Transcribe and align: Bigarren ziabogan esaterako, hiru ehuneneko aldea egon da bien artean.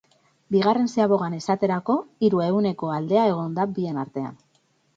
Bigarren 0.53 0.87
ziabogan 0.93 1.35
esaterako, 1.41 1.99
hiru 2.29 2.43
ehuneneko 2.47 2.91
aldea 2.97 3.29
egon 3.35 3.57
da 3.61 3.69
bien 3.79 4.05
artean. 4.07 4.45